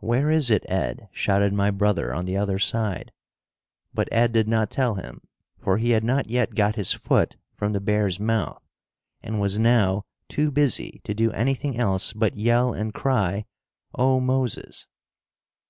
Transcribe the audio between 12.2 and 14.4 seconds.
yell and cry "Oh,